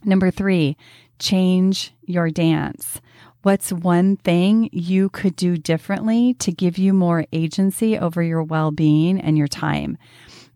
Number 0.04 0.32
three, 0.32 0.76
change 1.20 1.94
your 2.04 2.32
dance. 2.32 3.00
What's 3.44 3.74
one 3.74 4.18
thing 4.18 4.70
you 4.72 5.10
could 5.10 5.36
do 5.36 5.58
differently 5.58 6.36
to 6.36 6.52
give 6.52 6.78
you 6.78 6.94
more 6.94 7.26
agency 7.34 7.98
over 7.98 8.22
your 8.22 8.44
well 8.44 8.70
being 8.70 9.20
and 9.20 9.36
your 9.36 9.48
time? 9.48 9.98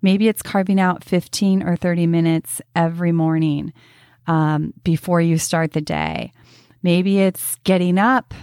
Maybe 0.03 0.27
it's 0.27 0.43
carving 0.43 0.79
out 0.79 1.03
15 1.03 1.63
or 1.63 1.75
30 1.75 2.05
minutes 2.05 2.61
every 2.75 3.11
morning 3.11 3.73
um, 4.27 4.71
before 4.83 5.19
you 5.19 5.39
start 5.39 5.71
the 5.71 5.81
day. 5.81 6.31
Maybe 6.83 7.19
it's 7.19 7.55
getting 7.63 7.97
up 7.97 8.35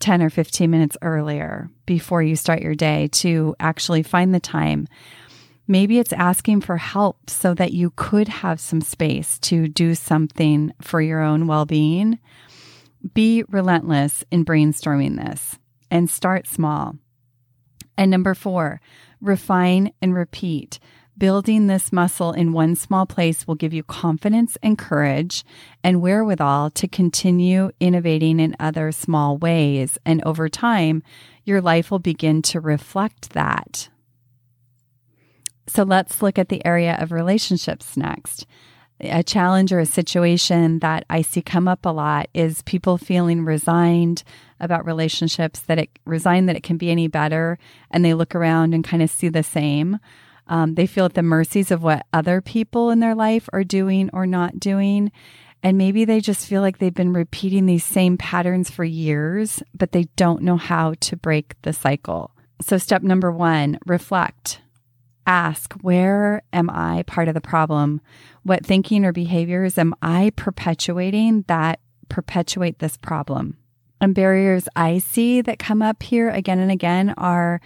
10 0.00 0.22
or 0.22 0.30
15 0.30 0.70
minutes 0.70 0.96
earlier 1.02 1.68
before 1.84 2.22
you 2.22 2.34
start 2.34 2.62
your 2.62 2.74
day 2.74 3.08
to 3.08 3.54
actually 3.60 4.02
find 4.02 4.34
the 4.34 4.40
time. 4.40 4.88
Maybe 5.68 5.98
it's 5.98 6.14
asking 6.14 6.62
for 6.62 6.78
help 6.78 7.28
so 7.28 7.52
that 7.54 7.74
you 7.74 7.92
could 7.94 8.28
have 8.28 8.58
some 8.58 8.80
space 8.80 9.38
to 9.40 9.68
do 9.68 9.94
something 9.94 10.72
for 10.80 11.02
your 11.02 11.20
own 11.20 11.46
well 11.46 11.66
being. 11.66 12.18
Be 13.14 13.44
relentless 13.48 14.24
in 14.30 14.44
brainstorming 14.44 15.16
this 15.16 15.58
and 15.90 16.08
start 16.08 16.46
small. 16.46 16.96
And 17.96 18.10
number 18.10 18.34
four, 18.34 18.80
refine 19.20 19.92
and 20.00 20.14
repeat. 20.14 20.78
Building 21.18 21.66
this 21.66 21.92
muscle 21.92 22.32
in 22.32 22.52
one 22.52 22.74
small 22.74 23.04
place 23.04 23.46
will 23.46 23.54
give 23.54 23.74
you 23.74 23.82
confidence 23.82 24.56
and 24.62 24.78
courage 24.78 25.44
and 25.84 26.00
wherewithal 26.00 26.70
to 26.70 26.88
continue 26.88 27.70
innovating 27.80 28.40
in 28.40 28.56
other 28.58 28.92
small 28.92 29.36
ways. 29.36 29.98
And 30.06 30.22
over 30.24 30.48
time, 30.48 31.02
your 31.44 31.60
life 31.60 31.90
will 31.90 31.98
begin 31.98 32.40
to 32.42 32.60
reflect 32.60 33.34
that. 33.34 33.90
So 35.66 35.82
let's 35.82 36.22
look 36.22 36.38
at 36.38 36.48
the 36.48 36.64
area 36.64 36.96
of 36.98 37.12
relationships 37.12 37.96
next 37.96 38.46
a 39.02 39.22
challenge 39.22 39.72
or 39.72 39.80
a 39.80 39.86
situation 39.86 40.78
that 40.78 41.04
I 41.10 41.22
see 41.22 41.42
come 41.42 41.68
up 41.68 41.84
a 41.84 41.90
lot 41.90 42.28
is 42.34 42.62
people 42.62 42.98
feeling 42.98 43.44
resigned 43.44 44.22
about 44.60 44.86
relationships, 44.86 45.60
that 45.60 45.78
it 45.78 45.90
resigned 46.04 46.48
that 46.48 46.56
it 46.56 46.62
can 46.62 46.76
be 46.76 46.90
any 46.90 47.08
better, 47.08 47.58
and 47.90 48.04
they 48.04 48.14
look 48.14 48.34
around 48.34 48.74
and 48.74 48.84
kind 48.84 49.02
of 49.02 49.10
see 49.10 49.28
the 49.28 49.42
same. 49.42 49.98
Um, 50.46 50.74
they 50.74 50.86
feel 50.86 51.06
at 51.06 51.14
the 51.14 51.22
mercies 51.22 51.70
of 51.70 51.82
what 51.82 52.06
other 52.12 52.40
people 52.40 52.90
in 52.90 53.00
their 53.00 53.14
life 53.14 53.48
are 53.52 53.64
doing 53.64 54.10
or 54.12 54.26
not 54.26 54.60
doing. 54.60 55.10
And 55.62 55.78
maybe 55.78 56.04
they 56.04 56.20
just 56.20 56.46
feel 56.46 56.60
like 56.60 56.78
they've 56.78 56.92
been 56.92 57.12
repeating 57.12 57.66
these 57.66 57.84
same 57.84 58.16
patterns 58.16 58.70
for 58.70 58.84
years, 58.84 59.62
but 59.74 59.92
they 59.92 60.04
don't 60.16 60.42
know 60.42 60.56
how 60.56 60.94
to 61.00 61.16
break 61.16 61.54
the 61.62 61.72
cycle. 61.72 62.32
So, 62.60 62.78
step 62.78 63.02
number 63.02 63.30
one 63.30 63.78
reflect 63.86 64.61
ask 65.26 65.72
where 65.82 66.42
am 66.52 66.70
I 66.70 67.04
part 67.06 67.28
of 67.28 67.34
the 67.34 67.40
problem? 67.40 68.00
What 68.42 68.66
thinking 68.66 69.04
or 69.04 69.12
behaviors 69.12 69.78
am 69.78 69.94
I 70.02 70.32
perpetuating 70.36 71.44
that 71.48 71.80
perpetuate 72.08 72.78
this 72.78 72.96
problem? 72.96 73.56
And 74.00 74.14
barriers 74.14 74.68
I 74.74 74.98
see 74.98 75.42
that 75.42 75.58
come 75.58 75.80
up 75.80 76.02
here 76.02 76.28
again 76.28 76.58
and 76.58 76.70
again 76.70 77.14
are 77.16 77.60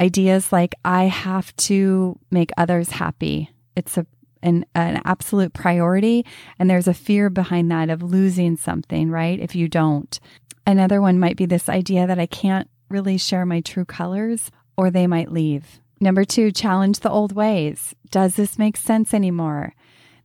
ideas 0.00 0.52
like 0.52 0.74
I 0.84 1.04
have 1.04 1.54
to 1.56 2.18
make 2.30 2.50
others 2.56 2.90
happy. 2.90 3.50
It's 3.76 3.98
a 3.98 4.06
an, 4.44 4.66
an 4.74 5.00
absolute 5.04 5.54
priority. 5.54 6.24
And 6.58 6.70
there's 6.70 6.86
a 6.86 6.94
fear 6.94 7.30
behind 7.30 7.70
that 7.70 7.90
of 7.90 8.02
losing 8.02 8.56
something, 8.56 9.10
right? 9.10 9.40
If 9.40 9.56
you 9.56 9.68
don't. 9.68 10.20
Another 10.66 11.00
one 11.00 11.18
might 11.18 11.36
be 11.36 11.46
this 11.46 11.68
idea 11.68 12.06
that 12.06 12.18
I 12.18 12.26
can't 12.26 12.68
really 12.90 13.18
share 13.18 13.46
my 13.46 13.60
true 13.60 13.84
colors 13.84 14.50
or 14.76 14.90
they 14.90 15.06
might 15.06 15.32
leave. 15.32 15.80
Number 16.00 16.24
two, 16.24 16.50
challenge 16.50 17.00
the 17.00 17.10
old 17.10 17.32
ways. 17.32 17.94
Does 18.10 18.34
this 18.34 18.58
make 18.58 18.76
sense 18.76 19.14
anymore? 19.14 19.74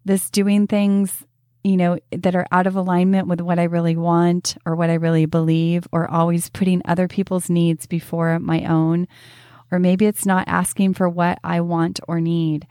This 0.03 0.29
doing 0.29 0.67
things, 0.67 1.25
you 1.63 1.77
know, 1.77 1.99
that 2.11 2.35
are 2.35 2.47
out 2.51 2.67
of 2.67 2.75
alignment 2.75 3.27
with 3.27 3.41
what 3.41 3.59
I 3.59 3.63
really 3.63 3.95
want 3.95 4.57
or 4.65 4.75
what 4.75 4.89
I 4.89 4.95
really 4.95 5.25
believe, 5.25 5.87
or 5.91 6.09
always 6.09 6.49
putting 6.49 6.81
other 6.85 7.07
people's 7.07 7.49
needs 7.49 7.85
before 7.85 8.39
my 8.39 8.65
own. 8.65 9.07
Or 9.71 9.79
maybe 9.79 10.05
it's 10.05 10.25
not 10.25 10.47
asking 10.47 10.95
for 10.95 11.07
what 11.07 11.37
I 11.43 11.61
want 11.61 11.99
or 12.07 12.19
need. 12.19 12.65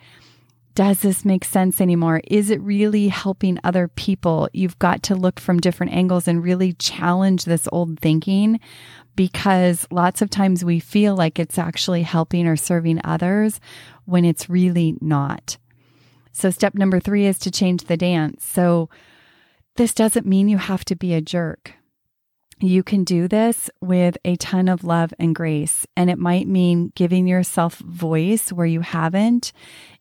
Does 0.75 1.01
this 1.01 1.25
make 1.25 1.45
sense 1.45 1.81
anymore? 1.81 2.21
Is 2.29 2.51
it 2.51 2.61
really 2.61 3.09
helping 3.09 3.59
other 3.65 3.89
people? 3.89 4.49
You've 4.53 4.79
got 4.79 5.03
to 5.05 5.17
look 5.17 5.41
from 5.41 5.59
different 5.59 5.93
angles 5.93 6.29
and 6.29 6.43
really 6.43 6.73
challenge 6.73 7.45
this 7.45 7.69
old 7.73 7.99
thinking 7.99 8.61
because 9.19 9.85
lots 9.91 10.23
of 10.23 10.31
times 10.31 10.65
we 10.65 10.79
feel 10.79 11.17
like 11.17 11.41
it's 11.41 11.59
actually 11.59 12.05
helping 12.05 12.47
or 12.47 12.55
serving 12.55 13.01
others 13.03 13.59
when 14.05 14.25
it's 14.25 14.49
really 14.49 14.95
not. 15.01 15.59
So, 16.31 16.51
step 16.51 16.77
number 16.77 17.01
three 17.01 17.27
is 17.27 17.37
to 17.41 17.51
change 17.51 17.83
the 17.83 17.97
dance. 17.97 18.45
So, 18.47 18.89
this 19.75 19.93
doesn't 19.93 20.25
mean 20.25 20.49
you 20.49 20.59
have 20.59 20.85
to 20.85 20.95
be 20.95 21.15
a 21.15 21.21
jerk. 21.21 21.73
You 22.61 22.85
can 22.85 23.03
do 23.03 23.27
this 23.27 23.69
with 23.81 24.17
a 24.25 24.37
ton 24.37 24.69
of 24.69 24.85
love 24.85 25.13
and 25.19 25.35
grace. 25.35 25.85
And 25.97 26.09
it 26.11 26.19
might 26.19 26.47
mean 26.47 26.93
giving 26.95 27.27
yourself 27.27 27.79
voice 27.79 28.53
where 28.53 28.67
you 28.67 28.83
haven't. 28.83 29.53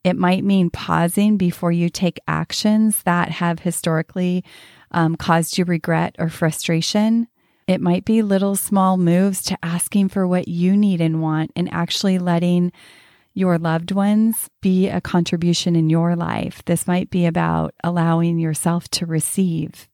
It 0.03 0.15
might 0.15 0.43
mean 0.43 0.69
pausing 0.69 1.37
before 1.37 1.71
you 1.71 1.89
take 1.89 2.19
actions 2.27 3.01
that 3.01 3.31
have 3.31 3.59
historically 3.59 4.43
um, 4.91 5.15
caused 5.15 5.57
you 5.57 5.65
regret 5.65 6.15
or 6.19 6.29
frustration. 6.29 7.27
It 7.67 7.81
might 7.81 8.05
be 8.05 8.21
little 8.21 8.55
small 8.55 8.95
moves 8.97 9.41
to 9.43 9.57
asking 9.61 10.09
for 10.09 10.25
what 10.25 10.47
you 10.47 10.77
need 10.77 11.01
and 11.01 11.21
want 11.21 11.51
and 11.55 11.71
actually 11.73 12.17
letting 12.17 12.71
your 13.33 13.57
loved 13.57 13.91
ones 13.91 14.49
be 14.61 14.87
a 14.87 15.01
contribution 15.01 15.75
in 15.75 15.89
your 15.89 16.15
life. 16.15 16.63
This 16.65 16.87
might 16.87 17.09
be 17.09 17.25
about 17.25 17.75
allowing 17.83 18.39
yourself 18.39 18.87
to 18.89 19.05
receive. 19.05 19.89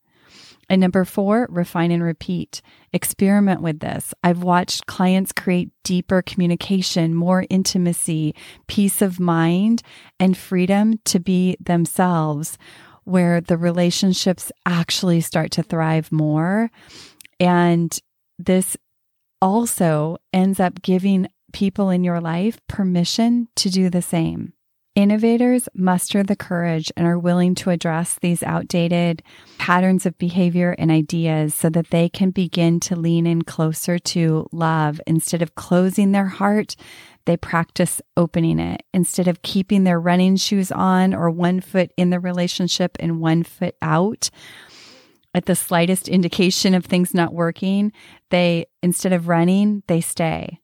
And 0.70 0.80
number 0.80 1.04
four, 1.04 1.48
refine 1.50 1.92
and 1.92 2.02
repeat. 2.02 2.62
Experiment 2.94 3.62
with 3.62 3.80
this. 3.80 4.14
I've 4.24 4.44
watched 4.44 4.86
clients 4.86 5.34
create 5.34 5.72
deeper 5.84 6.22
communication, 6.22 7.14
more 7.14 7.46
intimacy, 7.50 8.34
peace 8.68 9.02
of 9.02 9.20
mind, 9.20 9.82
and 10.20 10.38
freedom 10.38 11.00
to 11.06 11.20
be 11.20 11.58
themselves, 11.60 12.58
where 13.04 13.42
the 13.42 13.58
relationships 13.58 14.52
actually 14.66 15.20
start 15.20 15.52
to 15.52 15.64
thrive 15.64 16.12
more 16.12 16.72
and 17.40 17.98
this 18.40 18.78
also 19.42 20.18
ends 20.32 20.60
up 20.60 20.82
giving 20.82 21.28
people 21.52 21.90
in 21.90 22.04
your 22.04 22.20
life 22.20 22.60
permission 22.68 23.48
to 23.56 23.70
do 23.70 23.90
the 23.90 24.02
same. 24.02 24.54
Innovators 24.96 25.68
muster 25.74 26.22
the 26.22 26.36
courage 26.36 26.92
and 26.96 27.08
are 27.08 27.18
willing 27.18 27.56
to 27.56 27.72
address 27.72 28.20
these 28.22 28.44
outdated 28.44 29.24
patterns 29.58 30.06
of 30.06 30.16
behavior 30.20 30.76
and 30.78 30.92
ideas 30.92 31.56
so 31.56 31.68
that 31.72 31.90
they 31.90 32.10
can 32.10 32.30
begin 32.30 32.80
to 32.82 32.96
lean 32.96 33.26
in 33.26 33.42
closer 33.42 33.98
to 33.98 34.48
love. 34.52 35.02
Instead 35.08 35.42
of 35.42 35.56
closing 35.56 36.12
their 36.12 36.28
heart, 36.28 36.76
they 37.26 37.36
practice 37.36 38.04
opening 38.16 38.60
it. 38.60 38.84
Instead 38.94 39.28
of 39.28 39.42
keeping 39.42 39.84
their 39.84 40.00
running 40.00 40.36
shoes 40.36 40.72
on 40.72 41.16
or 41.16 41.32
one 41.32 41.60
foot 41.60 41.92
in 41.98 42.12
the 42.12 42.20
relationship 42.20 42.96
and 43.00 43.20
one 43.20 43.42
foot 43.42 43.76
out, 43.82 44.30
at 45.34 45.46
the 45.46 45.56
slightest 45.56 46.08
indication 46.08 46.74
of 46.74 46.86
things 46.86 47.14
not 47.14 47.34
working, 47.34 47.92
they, 48.30 48.68
instead 48.82 49.14
of 49.14 49.28
running, 49.28 49.84
they 49.88 50.02
stay. 50.02 50.60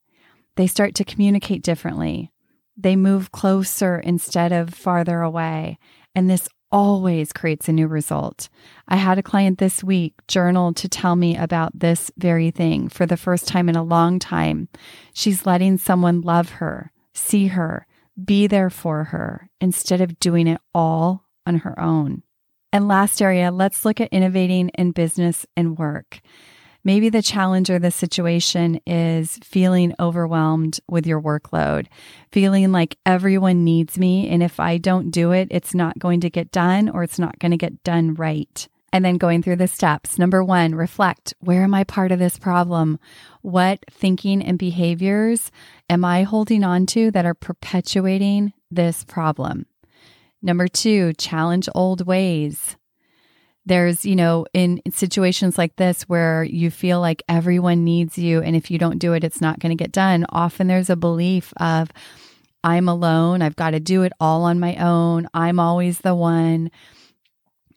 They 0.56 0.68
start 0.68 0.96
to 0.96 1.06
communicate 1.06 1.64
differently. 1.64 2.32
They 2.78 2.96
move 2.96 3.32
closer 3.32 3.98
instead 3.98 4.52
of 4.52 4.74
farther 4.74 5.22
away. 5.22 5.78
And 6.16 6.30
this 6.30 6.50
always 6.72 7.34
creates 7.34 7.68
a 7.68 7.74
new 7.74 7.88
result. 7.88 8.50
I 8.88 8.98
had 8.98 9.18
a 9.18 9.24
client 9.24 9.58
this 9.58 9.84
week 9.84 10.14
journal 10.28 10.74
to 10.74 10.88
tell 10.88 11.16
me 11.16 11.36
about 11.36 11.80
this 11.80 12.12
very 12.18 12.52
thing 12.52 12.90
for 12.90 13.06
the 13.06 13.18
first 13.18 13.48
time 13.48 13.70
in 13.70 13.76
a 13.76 13.84
long 13.84 14.20
time. 14.20 14.70
She's 15.14 15.46
letting 15.46 15.78
someone 15.78 16.22
love 16.22 16.50
her, 16.50 16.92
see 17.14 17.48
her, 17.48 17.88
be 18.24 18.48
there 18.48 18.70
for 18.70 19.06
her 19.06 19.50
instead 19.60 20.02
of 20.02 20.20
doing 20.20 20.48
it 20.48 20.62
all 20.74 21.26
on 21.46 21.60
her 21.60 21.80
own. 21.80 22.24
And 22.72 22.88
last 22.88 23.22
area, 23.22 23.52
let's 23.52 23.84
look 23.84 24.00
at 24.00 24.14
innovating 24.14 24.70
in 24.70 24.92
business 24.92 25.46
and 25.56 25.78
work. 25.78 26.22
Maybe 26.84 27.10
the 27.10 27.22
challenge 27.22 27.70
or 27.70 27.78
the 27.78 27.92
situation 27.92 28.80
is 28.88 29.38
feeling 29.44 29.94
overwhelmed 30.00 30.80
with 30.88 31.06
your 31.06 31.22
workload, 31.22 31.88
feeling 32.32 32.72
like 32.72 32.98
everyone 33.06 33.64
needs 33.66 33.98
me. 33.98 34.30
And 34.30 34.42
if 34.42 34.60
I 34.60 34.78
don't 34.78 35.12
do 35.12 35.32
it, 35.32 35.50
it's 35.52 35.74
not 35.74 36.00
going 36.00 36.22
to 36.22 36.30
get 36.30 36.52
done 36.52 36.90
or 36.90 37.04
it's 37.04 37.20
not 37.20 37.38
going 37.40 37.52
to 37.52 37.58
get 37.58 37.84
done 37.84 38.14
right. 38.14 38.68
And 38.92 39.04
then 39.06 39.18
going 39.18 39.44
through 39.44 39.58
the 39.58 39.68
steps. 39.68 40.18
Number 40.18 40.44
one, 40.44 40.74
reflect 40.74 41.34
where 41.40 41.64
am 41.64 41.76
I 41.76 41.84
part 41.84 42.12
of 42.12 42.18
this 42.18 42.40
problem? 42.40 42.98
What 43.42 43.84
thinking 43.92 44.42
and 44.42 44.58
behaviors 44.58 45.52
am 45.90 46.06
I 46.06 46.24
holding 46.24 46.64
on 46.64 46.86
to 46.88 47.12
that 47.12 47.26
are 47.26 47.36
perpetuating 47.36 48.54
this 48.72 49.04
problem? 49.04 49.68
Number 50.42 50.68
two, 50.68 51.14
challenge 51.14 51.68
old 51.76 52.06
ways. 52.06 52.78
There's, 53.66 54.06
you 54.06 54.16
know, 54.16 54.46
in, 54.54 54.82
situations 54.92 55.58
like 55.58 55.76
this 55.76 56.04
where 56.04 56.44
you 56.44 56.72
feel 56.72 57.02
like 57.02 57.22
everyone 57.30 57.84
needs 57.84 58.18
you, 58.18 58.42
and 58.42 58.56
if 58.56 58.72
you 58.72 58.80
don't 58.80 59.00
do 59.00 59.14
it, 59.14 59.24
it's 59.24 59.42
not 59.42 59.60
going 59.60 59.76
to 59.76 59.82
get 59.82 59.92
done, 59.92 60.26
often 60.30 60.68
there's 60.68 60.90
a 60.90 60.96
belief 60.96 61.54
of, 61.58 61.92
I'm 62.64 62.90
alone, 62.90 63.42
I've 63.42 63.56
got 63.56 63.72
to 63.72 63.80
do 63.80 64.04
it 64.04 64.14
all 64.20 64.44
on 64.44 64.60
my 64.60 64.76
own, 64.78 65.28
I'm 65.34 65.60
always 65.60 66.00
the 66.00 66.16
one. 66.16 66.72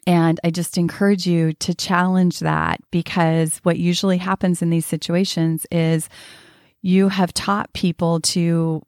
And 0.06 0.40
I 0.42 0.50
just 0.50 0.78
encourage 0.78 1.26
you 1.26 1.52
to 1.54 1.74
challenge 1.74 2.40
that 2.40 2.80
because 2.90 3.58
what 3.62 3.78
usually 3.78 4.18
happens 4.18 4.62
in 4.62 4.70
these 4.70 4.86
situations 4.86 5.66
is 5.70 6.08
you 6.80 7.08
have 7.08 7.32
taught 7.32 7.72
people 7.72 8.18
to 8.20 8.82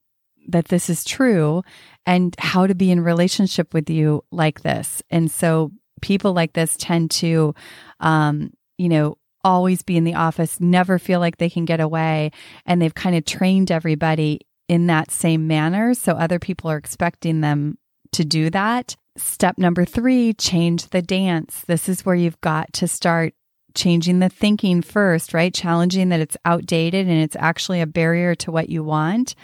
that 0.48 0.66
this 0.66 0.90
is 0.90 1.04
true 1.04 1.62
and 2.06 2.34
how 2.38 2.66
to 2.66 2.74
be 2.74 2.90
in 2.90 3.00
relationship 3.00 3.72
with 3.72 3.88
you 3.88 4.24
like 4.30 4.62
this. 4.62 5.02
And 5.10 5.30
so 5.30 5.72
people 6.00 6.32
like 6.32 6.52
this 6.52 6.76
tend 6.76 7.10
to, 7.10 7.54
um, 8.00 8.52
you 8.78 8.88
know, 8.88 9.16
always 9.42 9.82
be 9.82 9.96
in 9.96 10.04
the 10.04 10.14
office, 10.14 10.60
never 10.60 10.98
feel 10.98 11.20
like 11.20 11.36
they 11.36 11.50
can 11.50 11.64
get 11.64 11.80
away. 11.80 12.30
And 12.66 12.80
they've 12.80 12.94
kind 12.94 13.16
of 13.16 13.24
trained 13.24 13.70
everybody 13.70 14.40
in 14.68 14.86
that 14.86 15.10
same 15.10 15.46
manner. 15.46 15.94
So 15.94 16.12
other 16.12 16.38
people 16.38 16.70
are 16.70 16.78
expecting 16.78 17.40
them 17.40 17.78
to 18.12 18.24
do 18.24 18.50
that. 18.50 18.96
Step 19.16 19.58
number 19.58 19.84
three 19.84 20.32
change 20.32 20.88
the 20.88 21.02
dance. 21.02 21.62
This 21.66 21.88
is 21.88 22.04
where 22.04 22.14
you've 22.14 22.40
got 22.40 22.72
to 22.74 22.88
start 22.88 23.34
changing 23.74 24.20
the 24.20 24.28
thinking 24.28 24.82
first, 24.82 25.34
right? 25.34 25.52
Challenging 25.52 26.08
that 26.08 26.20
it's 26.20 26.36
outdated 26.44 27.06
and 27.06 27.22
it's 27.22 27.36
actually 27.38 27.80
a 27.80 27.86
barrier 27.86 28.34
to 28.36 28.50
what 28.50 28.68
you 28.68 28.82
want. 28.82 29.34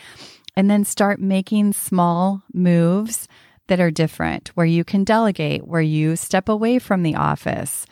And 0.57 0.71
then 0.71 0.85
start 0.85 1.21
making 1.21 1.73
small 1.73 2.43
moves 2.53 3.29
that 3.69 3.81
are 3.81 3.91
different, 3.91 4.49
where 4.55 4.67
you 4.67 4.85
can 4.85 5.05
delegate, 5.05 5.67
where 5.67 5.81
you 5.81 6.17
step 6.17 6.49
away 6.49 6.79
from 6.79 7.03
the 7.03 7.15
office, 7.15 7.87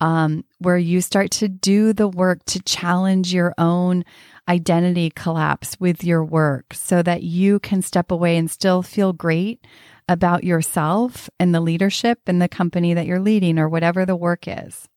um, 0.00 0.44
where 0.58 0.78
you 0.78 1.00
start 1.00 1.30
to 1.32 1.48
do 1.48 1.92
the 1.92 2.08
work 2.08 2.44
to 2.46 2.62
challenge 2.62 3.34
your 3.34 3.54
own 3.58 4.04
identity 4.48 5.10
collapse 5.10 5.78
with 5.80 6.04
your 6.04 6.24
work 6.24 6.74
so 6.74 7.02
that 7.02 7.22
you 7.22 7.58
can 7.60 7.82
step 7.82 8.10
away 8.10 8.36
and 8.36 8.50
still 8.50 8.82
feel 8.82 9.12
great 9.12 9.66
about 10.08 10.44
yourself 10.44 11.30
and 11.40 11.54
the 11.54 11.60
leadership 11.60 12.20
and 12.26 12.40
the 12.42 12.48
company 12.48 12.94
that 12.94 13.06
you're 13.06 13.20
leading 13.20 13.58
or 13.58 13.68
whatever 13.68 14.04
the 14.04 14.16
work 14.16 14.46
is. 14.46 14.88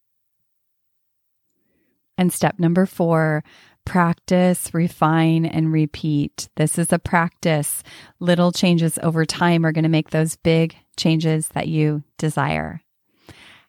And 2.18 2.34
step 2.34 2.60
number 2.60 2.86
four, 2.86 3.44
practice, 3.88 4.74
refine, 4.74 5.46
and 5.46 5.72
repeat. 5.72 6.50
This 6.58 6.78
is 6.78 6.92
a 6.92 7.00
practice. 7.00 7.84
Little 8.20 8.52
changes 8.52 9.00
over 9.02 9.26
time 9.26 9.66
are 9.66 9.72
going 9.72 9.84
to 9.84 9.90
make 9.90 10.10
those 10.10 10.36
big 10.36 10.76
changes 10.98 11.48
that 11.50 11.70
you 11.70 12.04
desire. 12.18 12.82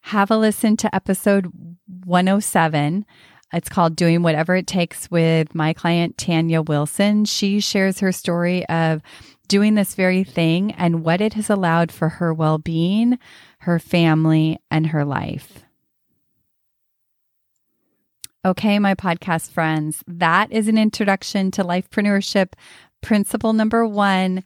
Have 0.02 0.30
a 0.32 0.36
listen 0.36 0.76
to 0.78 0.92
episode 0.92 1.52
107. 2.04 3.06
It's 3.52 3.68
called 3.68 3.94
Doing 3.94 4.22
Whatever 4.22 4.56
It 4.56 4.66
Takes 4.66 5.08
with 5.08 5.54
my 5.54 5.72
client, 5.72 6.18
Tanya 6.18 6.62
Wilson. 6.62 7.24
She 7.24 7.60
shares 7.60 8.00
her 8.00 8.10
story 8.10 8.68
of 8.68 9.00
doing 9.46 9.76
this 9.76 9.94
very 9.94 10.24
thing 10.24 10.72
and 10.72 11.04
what 11.04 11.20
it 11.20 11.34
has 11.34 11.48
allowed 11.48 11.92
for 11.92 12.08
her 12.08 12.34
well 12.34 12.58
being, 12.58 13.20
her 13.60 13.78
family, 13.78 14.58
and 14.68 14.88
her 14.88 15.04
life. 15.04 15.64
Okay, 18.48 18.78
my 18.78 18.94
podcast 18.94 19.50
friends, 19.50 20.02
that 20.06 20.50
is 20.50 20.68
an 20.68 20.78
introduction 20.78 21.50
to 21.50 21.62
lifepreneurship. 21.62 22.54
Principle 23.02 23.52
number 23.52 23.86
one 23.86 24.42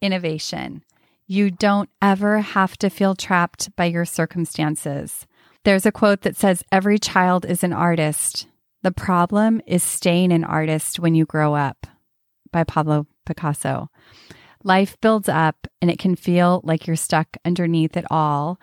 innovation. 0.00 0.84
You 1.26 1.50
don't 1.50 1.90
ever 2.00 2.38
have 2.38 2.76
to 2.76 2.88
feel 2.88 3.16
trapped 3.16 3.74
by 3.74 3.86
your 3.86 4.04
circumstances. 4.04 5.26
There's 5.64 5.84
a 5.84 5.90
quote 5.90 6.20
that 6.20 6.36
says, 6.36 6.62
Every 6.70 6.96
child 6.96 7.44
is 7.44 7.64
an 7.64 7.72
artist. 7.72 8.46
The 8.84 8.92
problem 8.92 9.60
is 9.66 9.82
staying 9.82 10.30
an 10.30 10.44
artist 10.44 11.00
when 11.00 11.16
you 11.16 11.24
grow 11.24 11.56
up, 11.56 11.88
by 12.52 12.62
Pablo 12.62 13.08
Picasso. 13.26 13.90
Life 14.62 14.96
builds 15.00 15.28
up 15.28 15.66
and 15.82 15.90
it 15.90 15.98
can 15.98 16.14
feel 16.14 16.60
like 16.62 16.86
you're 16.86 16.94
stuck 16.94 17.36
underneath 17.44 17.96
it 17.96 18.04
all. 18.12 18.60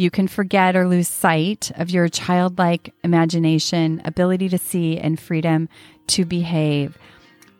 You 0.00 0.10
can 0.10 0.28
forget 0.28 0.76
or 0.76 0.88
lose 0.88 1.08
sight 1.08 1.70
of 1.74 1.90
your 1.90 2.08
childlike 2.08 2.94
imagination, 3.04 4.00
ability 4.06 4.48
to 4.48 4.56
see, 4.56 4.96
and 4.96 5.20
freedom 5.20 5.68
to 6.06 6.24
behave. 6.24 6.96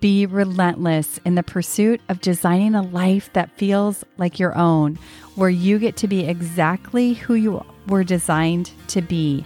Be 0.00 0.24
relentless 0.24 1.20
in 1.26 1.35
the 1.35 1.42
pursuit 1.42 2.00
of 2.09 2.22
designing 2.22 2.74
a 2.74 2.81
life 2.81 3.31
that 3.35 3.59
feels 3.59 4.07
like 4.16 4.38
your 4.38 4.57
own, 4.57 4.98
where 5.35 5.50
you 5.50 5.79
get 5.79 5.98
to 5.98 6.09
be 6.09 6.24
exactly 6.24 7.12
who 7.12 7.35
you 7.35 7.62
were 7.88 8.05
designed 8.05 8.70
to 8.88 9.03
be. 9.03 9.44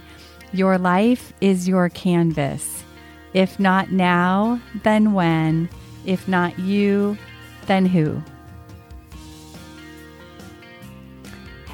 Your 0.53 0.77
life 0.77 1.33
is 1.41 1.67
your 1.67 1.89
canvas. 1.89 2.85
If 3.33 3.59
not 3.59 3.91
now, 3.91 4.61
then 4.83 5.11
when? 5.11 5.67
If 6.05 6.29
not 6.29 6.57
you, 6.59 7.17
then 7.65 7.87
who? 7.87 8.23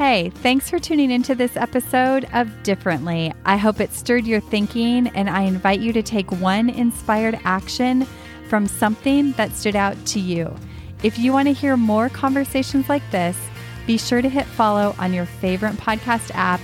Hey, 0.04 0.32
thanks 0.32 0.68
for 0.68 0.80
tuning 0.80 1.12
into 1.12 1.36
this 1.36 1.56
episode 1.56 2.28
of 2.34 2.64
Differently. 2.64 3.32
I 3.46 3.56
hope 3.56 3.80
it 3.80 3.94
stirred 3.94 4.26
your 4.26 4.40
thinking, 4.40 5.10
and 5.10 5.30
I 5.30 5.42
invite 5.42 5.80
you 5.80 5.94
to 5.94 6.02
take 6.02 6.32
one 6.42 6.72
inspired 6.72 7.40
action 7.44 8.08
from 8.50 8.66
something 8.66 9.34
that 9.34 9.52
stood 9.52 9.76
out 9.76 10.04
to 10.08 10.20
you. 10.20 10.56
If 11.04 11.20
you 11.20 11.32
want 11.32 11.50
to 11.50 11.54
hear 11.54 11.78
more 11.78 12.10
conversations 12.10 12.90
like 12.90 13.04
this, 13.12 13.38
be 13.86 14.00
sure 14.00 14.24
to 14.24 14.28
hit 14.28 14.48
follow 14.48 14.96
on 14.98 15.14
your 15.14 15.28
favorite 15.28 15.74
podcast 15.74 16.32
app. 16.34 16.62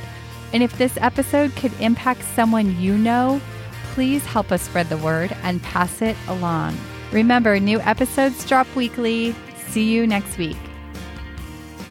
And 0.52 0.63
if 0.63 0.76
this 0.80 0.97
episode 1.00 1.56
could 1.56 1.80
impact 1.80 2.23
someone 2.23 2.82
you 2.82 2.97
know, 2.97 3.39
please 3.93 4.26
help 4.26 4.52
us 4.52 4.63
spread 4.63 4.89
the 4.89 4.97
word 4.97 5.38
and 5.43 5.62
pass 5.62 6.02
it 6.02 6.17
along. 6.28 6.76
Remember, 7.12 7.60
new 7.60 7.80
episodes 7.82 8.43
drop 8.47 8.65
weekly. 8.76 9.36
See 9.67 9.93
you 9.93 10.08
next 10.08 10.39
week. 10.39 10.58